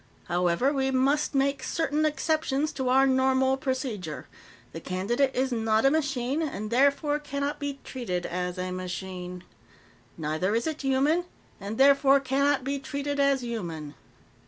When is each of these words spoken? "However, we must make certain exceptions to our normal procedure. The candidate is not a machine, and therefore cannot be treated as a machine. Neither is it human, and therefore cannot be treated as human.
"However, 0.23 0.73
we 0.73 0.89
must 0.89 1.35
make 1.35 1.61
certain 1.61 2.07
exceptions 2.07 2.71
to 2.71 2.89
our 2.89 3.05
normal 3.05 3.55
procedure. 3.55 4.25
The 4.71 4.79
candidate 4.79 5.29
is 5.35 5.51
not 5.51 5.85
a 5.85 5.91
machine, 5.91 6.41
and 6.41 6.71
therefore 6.71 7.19
cannot 7.19 7.59
be 7.59 7.77
treated 7.83 8.25
as 8.25 8.57
a 8.57 8.71
machine. 8.71 9.43
Neither 10.17 10.55
is 10.55 10.65
it 10.65 10.81
human, 10.81 11.25
and 11.59 11.77
therefore 11.77 12.19
cannot 12.19 12.63
be 12.63 12.79
treated 12.79 13.19
as 13.19 13.41
human. 13.41 13.93